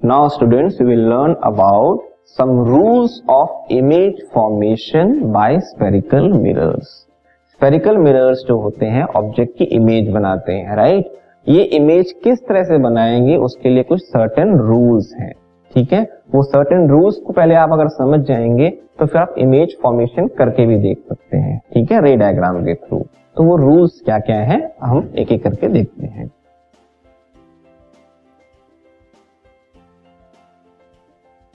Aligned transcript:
Now 0.00 0.28
students 0.28 0.80
we 0.80 0.86
will 0.86 1.00
learn 1.08 1.34
about 1.44 2.02
some 2.38 2.50
rules 2.66 3.20
of 3.30 3.72
image 3.72 4.22
formation 4.34 5.12
by 5.32 5.58
spherical 5.60 6.30
mirrors 6.34 6.86
spherical 7.50 7.96
mirrors 7.96 8.44
जो 8.48 8.58
होते 8.60 8.86
हैं 8.86 9.02
object 9.16 9.56
की 9.58 9.64
image 9.76 10.08
बनाते 10.12 10.52
हैं 10.52 10.76
राइट 10.76 11.12
ये 11.48 11.62
इमेज 11.78 12.12
किस 12.24 12.38
तरह 12.48 12.62
से 12.62 12.78
बनाएँगे, 12.78 13.36
उसके 13.36 13.68
लिए 13.68 13.82
कुछ 13.82 14.00
सर्टेन 14.00 14.56
रूल्स 14.60 15.12
हैं, 15.20 15.32
ठीक 15.74 15.92
है? 15.92 16.02
वो 16.34 16.42
सर्टेन 16.42 16.88
रूल्स 16.88 17.16
को 17.16 17.32
पहले 17.32 17.54
आप 17.56 17.72
अगर 17.72 17.88
समझ 17.90 18.20
जाएँगे 18.26 18.70
तो 18.98 19.06
फिर 19.06 19.20
आप 19.20 19.34
इमेज 19.38 19.76
फॉर्मेशन 19.82 20.26
करके 20.38 20.66
भी 20.66 20.76
देख 20.78 20.98
सकते 20.98 21.36
हैं, 21.36 21.60
ठीक 21.74 21.92
है? 21.92 22.02
रे 22.02 22.16
डायग्राम 22.16 22.64
के 22.64 22.74
थ्रू 22.76 23.04
तो 23.36 23.44
वो 23.44 23.56
रूल्स 23.58 24.00
क्या 24.04 24.18
क्या 24.20 24.40
है, 24.42 24.60
हम 24.82 25.12
एक 25.18 25.32
एक 25.32 25.44
करके 25.44 25.68
देखते 25.68 26.06
हैं। 26.06 26.30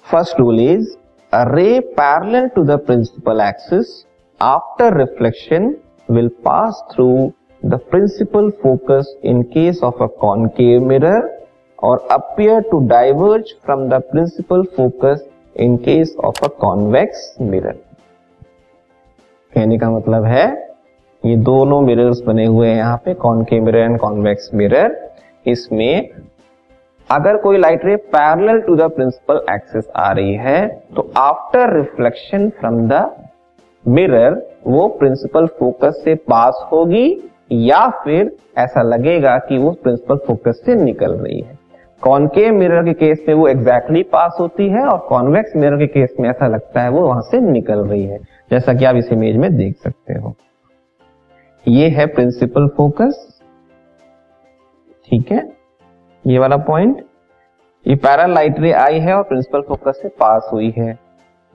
first 0.05 0.39
rule 0.39 0.59
is 0.59 0.87
a 1.33 1.43
ray 1.47 1.79
parallel 1.79 2.47
to 2.47 2.63
the 2.63 2.77
principal 2.85 3.41
axis 3.41 3.87
after 4.41 4.97
reflection 4.97 5.75
will 6.09 6.27
pass 6.45 6.83
through 6.91 7.07
the 7.63 7.79
principal 7.91 8.49
focus 8.63 9.15
in 9.23 9.41
case 9.43 9.79
of 9.83 10.03
a 10.03 10.07
concave 10.21 10.85
mirror 10.85 11.29
और 11.83 12.07
appear 12.11 12.61
to 12.61 12.79
diverge 12.87 13.53
from 13.65 13.87
the 13.89 14.01
principal 14.11 14.63
focus 14.75 15.27
in 15.55 15.77
case 15.77 16.15
of 16.23 16.43
a 16.45 16.47
convex 16.59 17.35
mirror 17.41 17.75
कहने 19.53 19.77
का 19.77 19.89
मतलब 19.89 20.25
है, 20.25 20.45
ये 21.23 21.35
दोनों 21.43 21.81
mirrors 21.81 22.21
बने 22.21 22.45
हुए 22.45 22.67
हैं 22.67 22.77
यहाँ 22.77 22.97
पे 22.97 23.13
concave 23.13 23.63
mirror 23.63 23.79
and 23.79 23.99
convex 23.99 24.49
mirror 24.53 24.97
इसमें 25.45 26.09
अगर 27.09 27.37
कोई 27.37 27.57
light 27.57 27.85
ray 27.85 27.95
parallel 28.13 28.59
to 28.61 28.75
the 28.75 28.89
principal 28.91 29.41
axis 29.49 29.89
आ 29.95 30.11
रही 30.11 30.33
है 30.35 30.67
तो 30.95 31.11
after 31.17 31.75
reflection 31.75 32.49
from 32.59 32.79
the 32.89 33.05
mirror 33.85 34.41
वो 34.67 34.87
प्रिंसिपल 34.99 35.47
फोकस 35.59 36.01
से 36.03 36.15
पास 36.29 36.65
होगी, 36.71 37.29
या 37.51 37.87
फिर 38.03 38.31
ऐसा 38.57 38.81
लगेगा 38.83 39.37
कि 39.39 39.57
वो 39.57 39.71
प्रिंसिपल 39.83 40.17
फोकस 40.17 40.61
से 40.65 40.75
निकल 40.75 41.13
रही 41.13 41.39
है। 41.41 41.57
कॉनकेव 42.01 42.53
मिरर 42.53 42.83
के 42.83 42.93
केस 42.95 43.23
में 43.27 43.35
वो 43.35 43.47
एग्जैक्टली 43.47 43.99
exactly 43.99 44.11
पास 44.13 44.37
होती 44.39 44.67
है, 44.69 44.85
और 44.85 44.97
कॉन्वेक्स 45.09 45.55
मिरर 45.55 45.77
के 45.77 45.87
केस 45.89 46.15
में 46.19 46.29
ऐसा 46.29 46.47
लगता 46.47 46.81
है 46.81 46.89
वो 46.89 47.01
वहाँ 47.01 47.21
से 47.21 47.39
निकल 47.41 47.79
रही 47.81 48.03
है, 48.03 48.17
जैसा 48.51 48.73
कि 48.73 48.85
आप 48.85 48.95
इस 48.95 49.11
इमेज 49.11 49.37
में 49.37 49.55
देख 49.57 49.77
सकते 49.77 50.13
हो। 50.13 50.35
ये 51.65 51.89
है 51.89 52.05
प्रिंसिपल 52.07 52.67
फोकस 52.77 53.27
ठीक 55.07 55.31
है? 55.31 55.54
ये 56.25 56.37
वाला 56.39 56.57
पॉइंट 56.57 57.03
ये 57.85 57.95
पैरल 57.95 58.33
लाइट 58.33 58.59
रे 58.59 58.71
आई 58.73 58.99
है 58.99 59.13
और 59.13 59.23
प्रिंसिपल 59.23 59.61
फोकस 59.61 59.99
से 60.01 60.07
पास 60.19 60.49
हुई 60.53 60.73
है। 60.77 60.97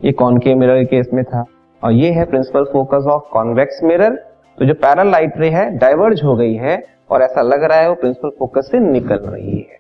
ये 0.01 0.13
कॉनकेव 0.13 0.59
मिरर 0.59 0.79
के 0.79 0.85
केस 0.87 1.09
में 1.15 1.23
था। 1.25 1.45
और 1.83 1.93
ये 1.93 2.11
है 2.13 2.25
principal 2.25 2.65
focus 2.65 3.07
of 3.07 3.23
convex 3.33 3.83
mirror 3.85 4.15
तो 4.59 4.65
जो 4.65 4.75
पैरल 4.75 5.11
लाइट 5.11 5.39
रे 5.39 5.49
है 5.51 5.69
डाइवर्ज 5.79 6.23
हो 6.25 6.37
गई 6.37 6.55
है 6.55 6.83
और 7.11 7.23
ऐसा 7.23 7.43
लग 7.43 7.63
रहा 7.63 7.79
है 7.79 7.89
वो 7.89 7.95
प्रिंसिपल 7.95 8.31
फोकस 8.39 8.69
से 8.71 8.79
निकल 8.81 9.19
रही 9.19 9.59
है। 9.59 9.79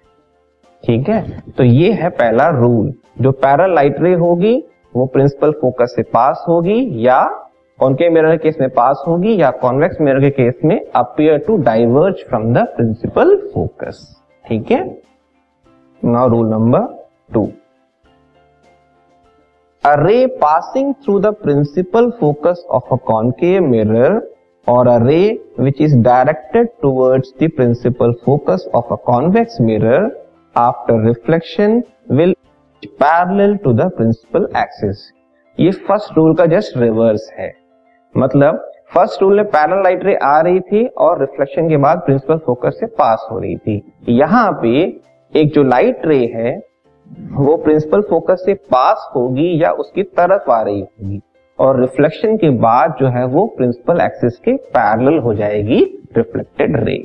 ठीक 0.84 1.08
है? 1.08 1.41
तो 1.50 1.64
ये 1.64 1.92
है 1.92 2.08
पहला 2.11 2.48
रूल 2.50 2.92
जो 3.20 3.33
पैरल 3.33 3.74
लाइट 3.74 4.00
रे 4.00 4.14
होगी, 4.14 4.56
वो 4.96 5.06
प्रिंसिपल 5.06 5.52
फोकस 5.61 5.94
से 5.96 6.02
पास 6.02 6.44
होगी 6.48 7.06
या 7.06 7.22
कॉनकेव 7.78 8.12
मिरर 8.12 8.36
केस 8.36 8.56
में 8.61 8.70
पास 8.70 9.05
होगी 9.08 9.41
या 9.41 9.50
कॉन्वेक्स 9.50 10.00
मिरर 10.00 10.20
के 10.20 10.30
केस 10.33 10.64
में 10.64 10.80
appear 10.96 11.38
to 11.38 11.56
diverge 11.62 12.24
from 12.28 12.52
the 12.55 12.66
principal 12.77 13.36
focus 13.55 14.16
ठीक 14.50 14.70
है? 14.70 14.78
Now 16.02 16.28
rule 16.28 16.46
number 16.48 16.86
two 17.34 17.42
a 19.84 19.92
ray 19.96 20.27
passing 20.40 20.94
through 20.94 21.18
the 21.20 21.27
principal 21.42 22.11
focus 22.20 22.64
of 22.70 22.92
a 22.92 22.96
concave 23.06 23.66
mirror 23.66 24.18
और 24.66 24.89
a 24.89 24.96
ray 25.05 25.20
which 25.60 25.80
is 25.80 25.96
directed 26.02 26.68
towards 26.83 27.33
the 27.42 27.50
principal 27.56 28.12
focus 28.24 28.68
of 28.74 28.92
a 28.92 28.96
convex 29.06 29.60
mirror 29.60 30.10
after 30.56 31.06
reflection 31.06 31.83
will 32.12 32.34
parallel 32.83 33.56
to 33.64 33.72
the 33.72 33.90
principal 33.96 34.48
axis 34.56 35.10
ये 35.58 35.70
first 35.89 36.16
rule 36.16 36.34
का 36.34 36.46
just 36.46 36.77
reverse 36.78 37.30
है। 37.39 37.52
मतलब 38.14 38.70
first 38.92 39.23
rule 39.23 39.36
में 39.36 39.45
parallel 39.45 39.83
light 39.83 40.05
ray 40.05 40.14
आ 40.14 40.40
रही 40.40 40.61
थी 40.61 40.86
और 40.98 41.20
reflection 41.20 41.68
के 41.68 41.77
बाद 41.77 41.98
प्रिंसिपल 41.98 42.36
फोकस 42.36 42.77
से 42.80 42.86
पास 42.86 43.27
हो 43.30 43.39
रही 43.39 43.56
थी। 43.56 43.92
यहाँ 44.08 44.51
पे 44.62 44.70
एक 45.33 45.52
जो 45.55 45.62
लाइट 45.62 46.06
रे 46.06 46.18
है, 46.34 46.56
वो 47.33 47.56
प्रिंसिपल 47.56 48.01
फोकस 48.01 48.42
से 48.46 48.55
पास 48.55 49.11
होगी 49.17 49.62
या 49.62 49.70
उसकी 49.73 50.02
तरफ़ 50.02 50.51
आ 50.51 50.61
रही 50.62 50.80
होगी 50.80 51.20
और 51.58 51.80
रिफ्लेक्शन 51.80 52.36
के 52.36 52.51
बाद 52.51 52.95
जो 53.01 53.08
है 53.08 53.24
वो 53.24 53.46
प्रिंसिपल 53.46 54.01
एक्सिस 54.01 54.39
के 54.39 54.56
पैरेलल 54.56 55.18
हो 55.18 55.34
जाएगी 55.34 55.80
रिफ्लेक्टेड 56.17 56.77
रे। 56.77 56.96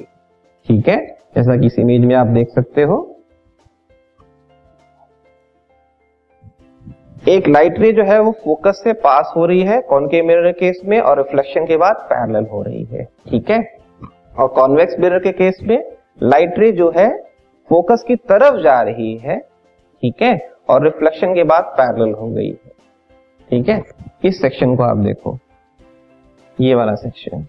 ठीक 0.67 0.88
है? 0.88 0.97
जैसा 1.35 1.57
कि 1.57 1.66
इस 1.66 1.79
इमेज 1.79 2.06
में 2.06 2.16
आप 2.16 2.28
देख 2.28 2.50
सकते 2.50 2.84
हो। 2.84 3.15
एक 7.28 7.47
लाइट 7.47 7.80
रे 7.80 7.91
जो 7.91 8.03
है 8.03 8.19
वो 8.19 8.31
फोकस 8.44 8.81
से 8.84 8.91
पास 8.94 9.31
हो 9.36 9.46
रही 9.46 9.62
है 9.62 9.80
कॉनकेव 9.81 10.25
मिरर 10.25 10.52
केस 10.52 10.81
में 10.86 11.00
और 11.00 11.18
रिफ्लेक्शन 11.18 11.66
के 11.66 11.78
बाद 11.78 11.96
पैरेलल 12.09 12.46
हो 12.46 12.62
रही 12.62 12.84
है, 12.84 13.03
ठीक 13.30 13.50
है? 13.50 13.59
और 14.40 14.47
कॉन्वेक्स 14.47 15.00
मिरर 15.00 15.19
के 15.19 15.31
केस 15.31 15.59
में 15.64 15.78
लाइट 16.24 16.59
रे 16.59 16.72
जो 16.72 16.91
है 16.97 17.08
फोकस 17.69 18.03
की 18.08 18.16
तरफ़ 18.16 18.62
जा 18.64 18.81
रही 18.81 19.16
है, 19.18 19.38
ठीक 19.38 20.22
है? 20.22 20.38
और 20.69 20.84
रिफ्लेक्शन 20.84 21.34
के 21.34 21.44
बाद 21.44 21.74
पैरेलल 21.78 22.14
हो 22.14 22.28
गई 22.28 22.47
है, 22.47 22.72
ठीक 23.52 23.69
है? 23.69 23.81
इस 24.25 24.41
सेक्शन 24.41 24.75
को 24.75 24.84
आप 24.84 24.97
देखो, 24.97 25.38
ये 26.59 26.75
वाला 26.75 26.94
सेक्शन 26.96 27.46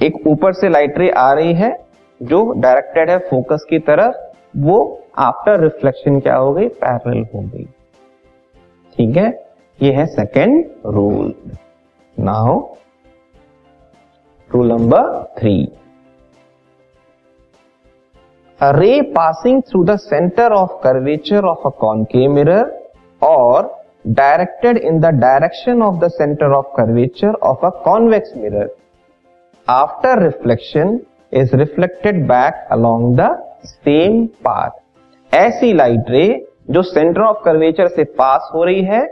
एक 0.00 0.26
ऊपर 0.26 0.52
से 0.52 0.68
लाइट 0.68 0.98
रे 0.98 1.10
आ 1.10 1.32
रही 1.32 1.52
है, 1.54 1.72
जो 2.20 2.42
डायरेक्टेड 2.52 3.10
है 3.10 3.18
फोकस 3.28 3.66
की 3.70 3.78
तरफ़, 3.80 4.16
वो 4.56 4.78
आफ्टर 5.18 5.60
रिफ्लेक्शन 5.60 6.18
क्या 6.20 6.36
हो 6.36 6.52
गई? 6.52 6.68
पैरेलल 6.68 7.26
हो 7.34 7.40
गई। 7.42 7.68
ठीक 8.98 9.16
है? 9.16 9.28
ये 9.78 9.92
है 9.92 10.06
second 10.06 10.64
rule 10.86 11.34
now 12.16 12.58
rule 14.50 14.72
number 14.72 15.22
three 15.38 15.54
ray 18.60 19.00
passing 19.12 19.60
through 19.62 19.82
the 19.84 19.96
centre 19.98 20.52
of 20.52 20.70
curvature 20.82 21.44
of 21.44 21.66
a 21.66 21.70
concave 21.80 22.26
mirror 22.28 22.72
और 23.22 23.68
directed 24.08 24.78
in 24.78 25.00
the 25.00 25.14
direction 25.20 25.82
of 25.82 25.96
the 26.00 26.08
centre 26.10 26.52
of 26.52 26.66
curvature 26.76 27.34
of 27.44 27.64
a 27.66 27.70
convex 27.84 28.36
mirror 28.36 28.68
after 29.68 30.22
reflection 30.22 30.98
is 31.32 31.56
reflected 31.56 32.26
back 32.28 32.66
along 32.72 33.16
the 33.16 33.30
same 33.64 34.24
path 34.44 35.34
ऐसी 35.34 35.72
light 35.72 36.10
ray 36.10 36.26
जो 36.70 36.82
centre 36.82 37.20
of 37.20 37.38
curvature 37.44 37.88
से 37.88 38.04
पास 38.18 38.50
हो 38.54 38.64
रही 38.64 38.82
है, 38.84 39.02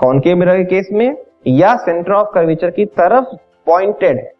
concave 0.00 0.36
mirror 0.36 0.56
के 0.56 0.64
case 0.64 0.88
में, 0.92 1.16
या 1.46 1.74
सेंटर 1.76 2.12
ऑफ़ 2.12 2.28
कर्वेचर 2.34 2.70
की 2.70 2.84
तरफ़ 2.92 3.34
पॉइंटेड 3.66 4.16
है, 4.16 4.32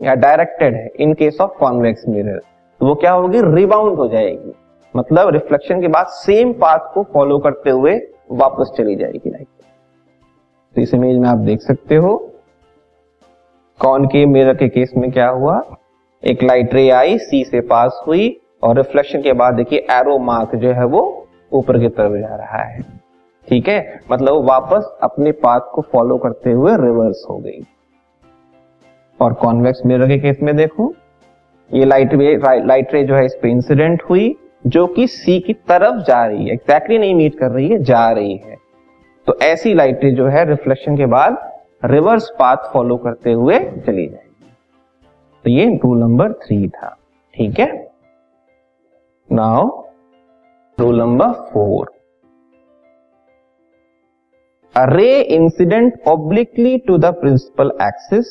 या 0.00 0.14
डायरेक्टेड 0.16 0.74
है 0.74 0.88
in 1.00 1.14
case 1.14 1.38
of 1.40 1.58
convex 1.60 2.04
mirror 2.08 2.38
तो 2.80 2.86
वो 2.86 2.94
क्या 2.94 3.12
होगी? 3.12 3.40
रिबाउंड 3.54 3.98
हो 3.98 4.08
जाएगी। 4.08 4.52
मतलब 4.94 5.28
रिफ्लेक्शन 5.28 5.80
के 5.80 5.88
बाद 5.88 6.06
सेम 6.06 6.52
पाथ 6.52 6.92
को 6.94 7.02
फॉलो 7.12 7.38
करते 7.38 7.70
हुए 7.70 7.98
वापस 8.32 8.72
चली 8.76 8.96
जाएगी 8.96 9.30
लाइट 9.30 9.46
तो 10.76 10.80
इस 10.80 10.94
इमेज 10.94 11.18
में 11.18 11.28
आप 11.28 11.38
देख 11.42 11.60
सकते 11.62 11.96
हो 11.96 12.16
कौन 13.80 14.06
के 14.06 14.24
मिरर 14.26 14.54
के 14.54 14.68
केस 14.68 14.92
में 14.96 15.10
क्या 15.12 15.28
हुआ? 15.28 15.60
एक 16.22 16.42
लाइट 16.42 16.74
रे 16.74 16.88
आई 16.90 17.18
सी 17.18 17.44
से 17.44 17.60
पास 17.66 18.02
हुई, 18.06 18.40
और 18.62 18.76
रिफ्लेक्शन 18.76 19.22
के 19.22 19.32
बाद 19.32 19.54
देखिए 19.54 19.86
एरो 19.92 20.18
मार्क 20.18 20.54
जो 20.56 20.72
है 20.72 20.84
वो 20.86 21.24
ऊपर 21.52 21.78
की 21.78 21.88
तरफ़ 21.88 22.20
जा 22.20 22.36
रहा 22.36 22.62
है। 22.62 22.80
ठीक 23.48 23.68
है? 23.68 24.00
मतलब 24.12 24.34
वापस 24.34 24.98
अपने 25.02 25.32
पाथ 25.32 25.60
को 25.72 25.82
फॉलो 25.82 26.16
करते 26.18 26.52
हुए 26.52 26.76
रिवर्स 26.76 27.26
हो 27.30 27.38
गई। 27.38 27.66
और 29.20 29.34
कॉन्वेक्स 29.34 29.82
मिरर 29.86 30.08
के 30.08 30.18
केस 30.18 30.38
में 30.42 30.56
देखो। 30.56 30.94
ये 31.74 31.84
लाइट 31.84 32.14
रे 32.14 32.40
लाइट 32.64 32.94
रे 32.94 33.04
जो 33.04 33.14
है, 33.14 33.26
इस 33.26 33.38
पे 33.42 33.50
इंसिडेंट 33.50 34.02
हुई, 34.02 34.36
जो 34.66 34.86
कि 34.86 35.06
सी 35.06 35.40
की 35.40 35.52
तरफ़ 35.54 36.04
जा 36.04 36.26
रही 36.26 36.46
है। 36.46 36.52
एग्जैक्टली 36.52 36.98
नहीं 36.98 37.14
मीट 37.14 37.38
कर 37.38 37.50
रही 37.50 37.68
है, 37.68 37.78
जा 37.78 38.10
रही 38.10 38.36
है। 38.36 38.56
तो 39.26 39.38
ऐसी 39.42 39.74
लाइट 39.74 40.04
रे 40.04 40.10
जो 40.10 40.26
है 40.26 40.44
रिफ्लेक्शन 40.44 40.96
के 40.96 41.06
बाद 41.06 41.52
रिवर्स 41.84 42.30
पाथ 42.30 42.56
फॉलो 42.56 42.96
करते 42.96 43.32
हुए 43.32 43.58
चली 43.58 44.06
जाएगी। 44.06 44.50
तो 45.44 45.50
ये 45.50 45.80
रूल 45.84 45.98
नंबर 45.98 46.32
थ्री 46.32 46.68
था। 46.68 46.96
ठीक 47.34 47.60
है? 47.60 47.90
Now 49.32 49.87
rule 50.80 50.98
number 50.98 51.30
four. 51.44 51.86
Ray 54.74 55.14
incident 55.36 55.96
obliquely 56.10 56.74
to 56.88 56.98
the 57.04 57.10
principal 57.22 57.72
axis 57.86 58.28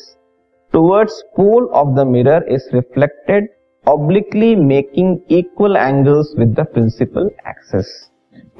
towards 0.72 1.16
pole 1.38 1.66
of 1.80 1.90
the 1.98 2.06
mirror 2.12 2.38
is 2.56 2.68
reflected 2.76 3.50
obliquely 3.86 4.54
making 4.56 5.18
equal 5.30 5.76
angles 5.76 6.32
with 6.38 6.54
the 6.60 6.64
principal 6.72 7.30
axis 7.48 7.92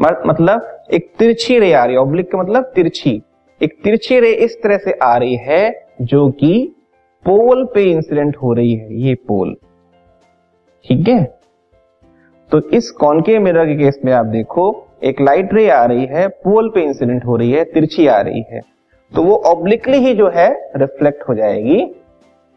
मतलब 0.00 0.84
एक 0.92 1.10
तिरछी 1.18 1.58
रे 1.58 1.72
आ 1.72 1.84
रही 1.84 1.94
है। 1.94 2.00
ऑब्लिक 2.00 2.30
का 2.32 2.38
मतलब 2.38 2.70
तिरछी। 2.74 3.20
एक 3.60 3.78
तिरछी 3.84 4.20
रे 4.20 4.32
इस 4.46 4.60
तरह 4.62 4.78
से 4.84 4.92
आ 5.02 5.16
रही 5.16 5.36
है 5.48 5.64
जो 6.02 6.28
कि 6.40 6.52
पोल 7.24 7.64
पे 7.74 7.90
इंसिडेंट 7.92 8.36
हो 8.36 8.52
रही 8.52 8.74
है। 8.74 9.00
ये 9.06 9.14
पोल 9.28 9.56
ठीक 10.84 11.08
है? 11.08 11.37
तो 12.50 12.70
इस 12.70 12.90
कॉनकेव 12.90 13.40
मिरर 13.40 13.66
के 13.66 13.76
केस 13.76 14.00
में 14.04 14.12
आप 14.12 14.26
देखो, 14.26 14.86
एक 15.04 15.20
लाइट 15.20 15.54
रे 15.54 15.70
आ 15.70 15.84
रही 15.84 16.06
है 16.06 16.28
पोल 16.28 16.68
पे 16.68 16.80
इंसिडेंट 16.80 17.24
हो 17.26 17.36
रही 17.36 17.52
है, 17.52 17.64
तिरछी 17.64 18.06
आ 18.06 18.20
रही 18.20 18.44
है। 18.52 18.60
तो 19.14 19.22
वो 19.22 19.36
ऑब्लिकली 19.36 19.98
ही 19.98 20.14
जो 20.14 20.28
है 20.28 20.70
रिफ्लेक्ट 20.76 21.22
हो 21.28 21.34
जाएगी। 21.34 21.94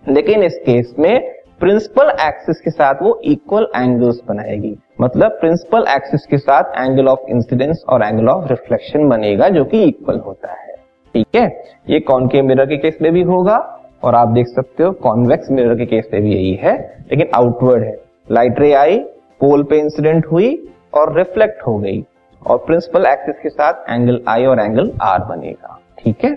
लेकिन 0.09 0.43
इस 0.43 0.57
केस 0.57 0.95
में 0.99 1.33
प्रिंसिपल 1.59 2.09
एक्सिस 2.21 2.61
के 2.61 2.71
साथ 2.71 2.95
वो 3.01 3.21
इक्वल 3.23 3.67
एंगल्स 3.75 4.19
बनाएगी। 4.27 4.77
मतलब 5.01 5.31
प्रिंसिपल 5.31 5.85
एक्सिस 5.89 6.25
के 6.25 6.37
साथ 6.37 6.63
एंगल 6.63 7.07
ऑफ़ 7.07 7.19
इंसिडेंस 7.29 7.83
और 7.89 8.03
एंगल 8.03 8.29
ऑफ़ 8.29 8.49
रिफ्लेक्शन 8.49 9.09
बनेगा, 9.09 9.49
जो 9.49 9.65
कि 9.65 9.83
इक्वल 9.83 10.17
होता 10.17 10.53
है। 10.53 10.75
ठीक 11.13 11.27
है? 11.35 11.63
ये 11.89 11.99
कॉनकेव 11.99 12.45
मिरर 12.45 12.65
के 12.65 12.77
केस 12.77 12.97
में 13.01 13.13
भी 13.13 13.21
होगा, 13.21 13.79
और 14.03 14.15
आप 14.15 14.27
देख 14.27 14.47
सकते 14.47 14.83
हो 14.83 14.91
कॉन्वेक्स 14.91 15.51
मिरर 15.51 15.75
के 15.75 15.85
केस 15.85 16.09
में 16.13 16.21
भी 16.21 16.33
यही 16.33 16.53
है, 16.53 16.97
लेकिन 17.11 17.27
आउटवर्ड 17.35 17.83
है। 17.83 18.01
लाइट 18.31 18.59
रे 18.59 18.73
आई 18.73 19.05
पोल 19.41 19.63
पे 19.63 19.79
इंसिडेंट 19.79 20.25
हुई 20.25 20.49
और 20.93 21.15
रिफ्लेक्ट 21.17 21.61
हो 21.67 21.77
गई 21.77 22.03
और 22.41 22.57
प्रिंसिपल 22.57 23.05
एक्सिस 23.05 23.39
के 23.43 23.49
साथ 23.49 23.89
एंगल 23.89 24.21
आई 24.27 24.45
और 24.45 24.59
एंगल 24.59 24.91
आर 25.01 25.23
बनेगा। 25.25 25.79
ठीक 25.99 26.23
है? 26.25 26.31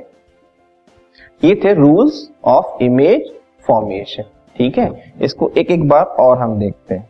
ये 1.45 1.55
थे 1.65 1.73
रूल्स 1.75 2.29
ऑफ़ 2.45 2.83
इमेज 2.83 3.33
फॉर्मेशन 3.67 4.25
ठीक 4.57 4.79
है? 4.79 5.15
इसको 5.23 5.51
एक 5.59 5.71
एक 5.71 5.89
बार 5.89 6.05
और 6.21 6.39
हम 6.39 6.59
देखते 6.59 6.95
हैं। 6.95 7.09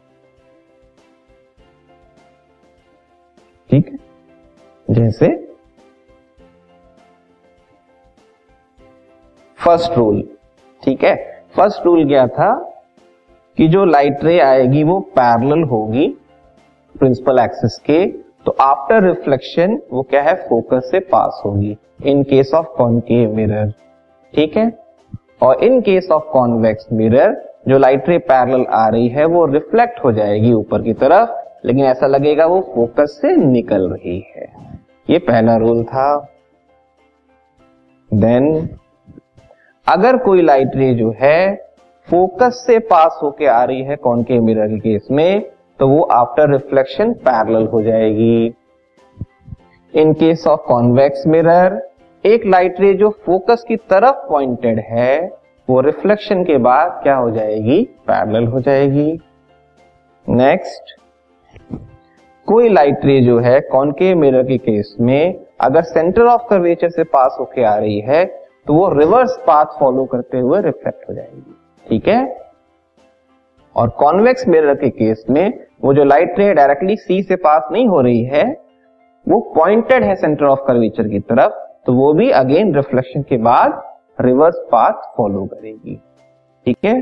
ठीक 3.71 3.89
है? 3.89 3.99
जैसे 4.89 5.29
फ़र्स्ट 9.59 9.93
रूल 9.93 10.23
ठीक 10.83 11.05
है? 11.05 11.15
फ़र्स्ट 11.57 11.87
रूल 11.87 12.07
क्या 12.09 12.27
था? 12.29 12.53
कि 13.57 13.69
जो 13.69 13.85
लाइट 13.85 14.25
रे 14.25 14.41
आएगी 14.41 14.83
वो 14.83 15.01
पैरेलल 15.01 15.63
होगी 15.63 16.09
प्रिंसिपल 16.99 17.39
एक्सिस 17.39 17.79
के 17.79 18.07
तो 18.47 18.57
आफ्टर 18.61 19.03
रिफ्लेक्शन 19.03 19.83
वो 19.93 20.03
क्या 20.03 20.23
है? 20.23 20.35
फोकस 20.35 20.89
से 20.91 21.01
पास 21.01 21.43
होगी। 21.45 21.77
In 22.05 22.23
case 22.23 22.55
of 22.55 22.67
concave 22.67 23.35
mirror 23.35 23.73
ठीक 24.35 24.57
है? 24.57 24.79
और 25.43 25.65
in 25.65 25.81
case 25.81 26.09
of 26.13 26.25
convex 26.25 26.87
mirror 26.93 27.55
जो 27.69 27.79
लाइट 27.79 28.09
रे 28.09 28.19
पैरेलल 28.19 28.67
आ 28.67 28.89
रही 28.89 29.09
है, 29.09 29.25
वो 29.25 29.47
रिफ्लेक्ट 29.47 30.05
हो 30.05 30.13
जाएगी 30.13 30.53
ऊपर 30.53 30.83
की 30.83 30.93
तरफ़, 30.93 31.31
लेकिन 31.65 31.85
ऐसा 31.85 32.07
लगेगा 32.07 32.47
वो 32.47 32.61
फोकस 32.61 33.19
से 33.23 33.37
निकल 33.37 33.89
रही 33.89 34.27
है। 34.37 34.53
ये 35.11 35.19
पहला 35.19 35.57
रूल 35.57 35.85
था। 35.85 36.29
देन 38.15 38.69
अगर 39.89 40.17
कोई 40.17 40.43
लाइट 40.43 40.71
रे 40.75 40.95
जो 40.95 41.15
है 41.21 41.64
फोकस 42.09 42.63
से 42.67 42.79
पास 42.87 43.19
होके 43.23 43.47
आ 43.47 43.63
रही 43.65 43.83
है 43.83 43.97
कॉनकेव 43.97 44.43
मिरर 44.43 44.69
के 44.69 44.79
केस 44.79 45.07
में 45.11 45.43
तो 45.81 45.89
वो 45.89 46.03
आफ्टर 46.13 46.51
रिफ्लेक्शन 46.53 47.13
पैरेलल 47.21 47.67
हो 47.67 47.83
जाएगी। 47.83 48.55
In 49.95 50.13
case 50.13 50.47
of 50.47 50.61
convex 50.61 51.27
mirror 51.27 51.81
एक 52.25 52.45
लाइट 52.47 52.81
रे 52.81 52.93
जो 52.95 53.09
फोकस 53.27 53.65
की 53.69 53.77
तरफ़ 53.77 54.29
पॉइंटेड 54.29 54.79
है, 54.81 55.31
वो 55.69 55.81
रिफ्लेक्शन 55.81 56.45
के 56.45 56.59
बाद 56.59 57.01
क्या 57.03 57.17
हो 57.17 57.31
जाएगी? 57.31 57.83
पैरेलल 58.07 58.47
हो 58.47 58.61
जाएगी। 58.61 59.19
नेक्स्ट 60.27 60.95
कोई 62.49 62.69
लाइट 62.69 63.05
रे 63.05 63.21
जो 63.21 63.39
है 63.41 63.61
कॉनकेव 63.63 64.17
मिरर 64.19 64.43
के 64.43 64.59
केस 64.59 64.95
में, 65.01 65.35
अगर 65.61 65.83
सेंटर 65.85 66.27
ऑफ़ 66.27 66.49
कर्वेचर 66.51 66.91
से 66.91 67.05
पास 67.07 67.37
होके 67.41 67.65
आ 67.65 67.77
रही 67.77 68.01
है 68.03 68.25
तो 68.67 68.75
वो 68.75 68.89
रिवर्स 68.95 69.37
पाथ 69.47 69.79
फॉलो 69.81 70.05
करते 70.05 70.39
हुए 70.39 70.61
रिफ्लेक्ट 70.63 71.09
हो 71.09 71.15
जाएगी। 71.15 71.54
ठीक 71.87 72.09
है? 72.09 72.23
और 73.77 73.89
कॉन्वेक्स 73.99 74.47
मिरर 74.49 74.75
के 74.75 74.91
केस 74.91 75.25
में 75.31 75.53
वो 75.83 75.95
जो 75.95 76.05
लाइट 76.05 76.39
रे 76.39 76.53
डायरेक्टली 76.55 76.97
सी 76.97 77.23
से 77.23 77.37
पास 77.37 77.69
नहीं 77.73 77.87
हो 77.89 78.01
रही 78.01 78.23
है, 78.25 78.45
वो 79.27 79.41
पॉइंटेड 79.55 80.05
है 80.05 80.15
सेंटर 80.15 80.45
ऑफ़ 80.45 80.61
कर्वेचर 80.67 81.09
की 81.09 81.21
तरफ़ 81.21 81.53
तो 81.87 81.93
वो 81.93 82.13
भी 82.13 82.31
अगेन 82.33 82.75
रिफ्लेक्शन 82.75 83.23
के 83.23 83.37
बाद 83.37 83.83
रिवर्स 84.19 84.59
पाथ 84.73 85.03
फॉलो 85.17 85.45
करेगी। 85.45 85.97
ठीक 86.67 86.77
है? 86.85 87.01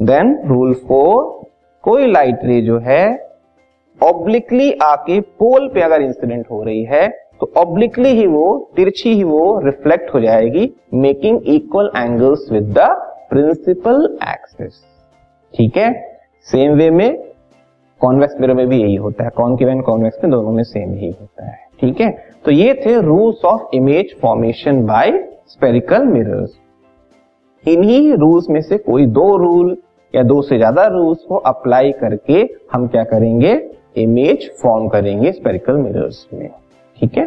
देन 0.00 0.38
रूल 0.46 0.74
फोर 0.88 1.40
कोई 1.84 2.10
लाइट 2.12 2.44
रे 2.44 2.60
जो 2.62 2.78
है 2.78 3.04
ऑब्लिकली 4.00 4.72
आके 4.82 5.20
पोल 5.20 5.68
पे 5.68 5.82
अगर 5.82 6.02
इंसिडेंट 6.02 6.50
हो 6.50 6.62
रही 6.62 6.84
है 6.84 7.08
तो 7.40 7.52
ऑब्लिकली 7.56 8.08
ही 8.08 8.26
वो, 8.26 8.72
तिरछी 8.76 9.12
ही 9.14 9.24
वो 9.24 9.60
रिफ्लेक्ट 9.64 10.14
हो 10.14 10.20
जाएगी 10.20 10.70
making 10.94 11.48
equal 11.48 11.90
angles 11.96 12.50
with 12.52 12.72
the 12.78 12.88
principal 13.30 14.04
axis 14.24 14.82
ठीक 15.54 15.76
है? 15.76 15.92
सेम 16.46 16.72
वे 16.72 16.90
में 16.90 17.24
कॉन्वेक्स 18.00 18.40
मिरर 18.40 18.54
में 18.54 18.66
भी 18.68 18.80
यही 18.80 18.94
होता 18.96 19.24
है। 19.24 19.30
कॉन्केव 19.36 19.68
एंड 19.68 19.82
कॉन्वेक्स 19.84 20.18
में 20.24 20.30
दोनों 20.32 20.52
में 20.52 20.62
सेम 20.64 20.92
ही 20.94 21.10
होता 21.10 21.46
है। 21.46 21.58
ठीक 21.80 22.00
है? 22.00 22.10
तो 22.44 22.50
ये 22.50 22.74
थे 22.86 23.00
rules 23.00 23.44
of 23.44 23.74
image 23.74 24.14
formation 24.20 24.84
by 24.86 25.10
spherical 25.48 26.04
mirrors 26.04 26.58
इन्हीं 27.64 28.12
रूल्स 28.14 28.48
में 28.50 28.60
से 28.60 28.78
कोई 28.78 29.06
दो 29.08 29.36
रूल 29.36 29.76
या 30.14 30.22
दो 30.22 30.40
से 30.42 30.56
ज़्यादा 30.56 30.86
रूल्स 30.86 31.24
को 31.28 31.36
अप्लाई 31.46 31.92
करके 31.92 32.48
हम 32.72 32.86
क्या 32.88 33.04
करेंगे? 33.04 33.52
इमेज 33.96 34.50
फॉर्म 34.62 34.88
करेंगे 34.88 35.32
स्पेरिकल 35.32 35.76
मिरर्स 35.76 36.26
में। 36.34 36.48
ठीक 36.98 37.18
है? 37.18 37.26